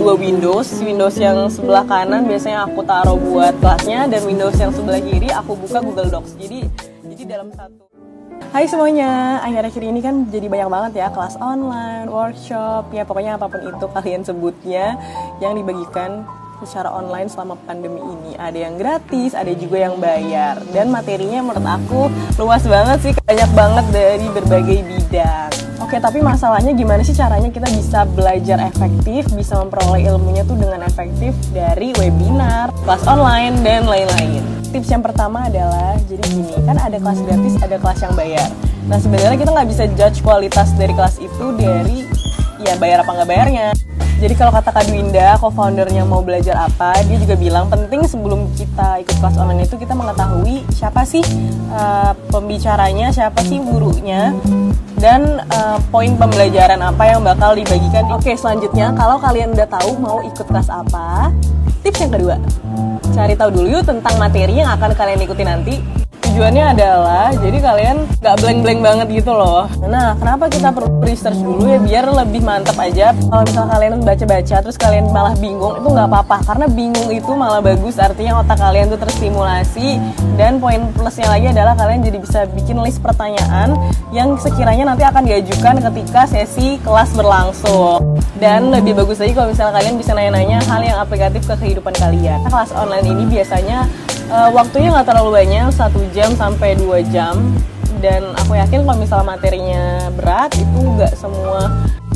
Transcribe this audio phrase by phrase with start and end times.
[0.00, 4.96] dua Windows Windows yang sebelah kanan biasanya aku taruh buat kelasnya dan Windows yang sebelah
[4.96, 6.40] kiri aku buka Google Docs.
[6.40, 6.64] Jadi
[7.04, 7.84] jadi dalam satu
[8.50, 13.46] Hai semuanya, akhir-akhir ini kan jadi banyak banget ya kelas online, workshop, ya pokoknya apa
[13.46, 14.98] pun itu kalian sebutnya
[15.38, 16.26] yang dibagikan
[16.66, 18.32] secara online selama pandemi ini.
[18.36, 20.60] Ada yang gratis, ada juga yang bayar.
[20.72, 22.02] Dan materinya menurut aku
[22.40, 25.50] luas banget sih, banyak banget dari berbagai bidang.
[25.80, 30.84] Oke, tapi masalahnya gimana sih caranya kita bisa belajar efektif, bisa memperoleh ilmunya tuh dengan
[30.84, 34.44] efektif dari webinar, kelas online, dan lain-lain.
[34.70, 38.48] Tips yang pertama adalah, jadi gini, kan ada kelas gratis, ada kelas yang bayar.
[38.86, 42.06] Nah sebenarnya kita nggak bisa judge kualitas dari kelas itu dari
[42.62, 43.66] ya bayar apa nggak bayarnya.
[44.20, 49.00] Jadi kalau kata Kak Dwinda, co-foundernya mau belajar apa, dia juga bilang penting sebelum kita
[49.00, 51.24] ikut kelas online itu kita mengetahui siapa sih
[51.72, 54.36] uh, pembicaranya, siapa sih gurunya,
[55.00, 58.04] dan uh, poin pembelajaran apa yang bakal dibagikan.
[58.12, 61.32] Oke, selanjutnya kalau kalian udah tahu mau ikut kelas apa,
[61.80, 62.36] tips yang kedua,
[63.16, 65.74] cari tahu dulu yuk tentang materi yang akan kalian ikuti nanti
[66.30, 69.66] tujuannya adalah jadi kalian nggak blank-blank banget gitu loh.
[69.82, 73.10] Nah, kenapa kita perlu research dulu ya biar lebih mantap aja.
[73.18, 77.58] Kalau misal kalian baca-baca terus kalian malah bingung itu nggak apa-apa karena bingung itu malah
[77.58, 79.98] bagus artinya otak kalian tuh terstimulasi
[80.38, 83.74] dan poin plusnya lagi adalah kalian jadi bisa bikin list pertanyaan
[84.14, 88.22] yang sekiranya nanti akan diajukan ketika sesi kelas berlangsung.
[88.38, 92.38] Dan lebih bagus lagi kalau misalnya kalian bisa nanya-nanya hal yang aplikatif ke kehidupan kalian.
[92.46, 93.90] Nah, kelas online ini biasanya
[94.30, 97.36] uh, waktunya nggak terlalu banyak satu jam sampai dua jam.
[98.00, 101.68] Dan aku yakin kalau misalnya materinya berat itu nggak semua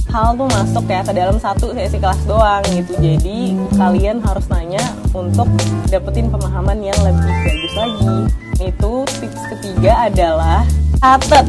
[0.08, 2.96] hal tuh masuk ya ke dalam satu sesi kelas doang gitu.
[2.96, 4.80] Jadi kalian harus nanya
[5.12, 5.50] untuk
[5.92, 8.16] dapetin pemahaman yang lebih bagus lagi.
[8.64, 10.64] Itu tips ketiga adalah
[11.02, 11.44] catat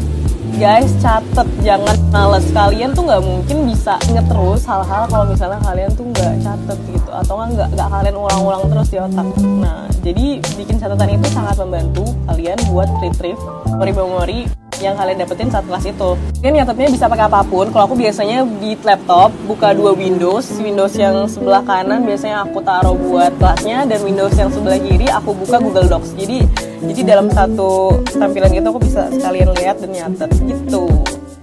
[0.55, 5.91] guys catet jangan males kalian tuh nggak mungkin bisa inget terus hal-hal kalau misalnya kalian
[5.91, 9.27] tuh nggak catet gitu atau nggak nggak kalian ulang-ulang terus di otak
[9.59, 14.47] nah jadi bikin catatan itu sangat membantu kalian buat retrieve memori-memori
[14.79, 16.19] yang kalian dapetin saat kelas itu.
[16.43, 17.71] Kalian nyatetnya bisa pakai apa pun.
[17.71, 22.91] Kalau aku biasanya di laptop buka dua Windows, Windows yang sebelah kanan biasanya aku taruh
[22.99, 26.11] buat kelasnya dan Windows yang sebelah kiri aku buka Google Docs.
[26.19, 26.43] Jadi
[26.83, 30.89] jadi dalam satu tampilan itu aku bisa sekalian lihat dan nyatet gitu.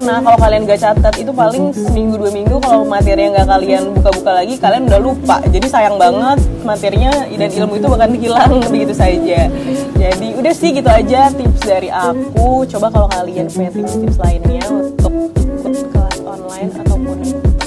[0.03, 3.83] Nah kalau kalian gak catat itu paling seminggu dua minggu kalau materi yang gak kalian
[3.95, 5.37] buka-buka lagi kalian udah lupa.
[5.47, 9.47] Jadi sayang banget materinya dan ilmu itu bahkan hilang begitu saja.
[9.95, 12.67] Jadi udah sih gitu aja tips dari aku.
[12.67, 17.17] Coba kalau kalian punya tips-tips lainnya untuk ikut kelas online ataupun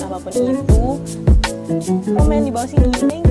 [0.03, 0.83] apa pun itu
[2.11, 3.24] komen di bawah sini.